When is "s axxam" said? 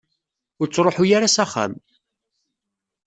1.35-1.73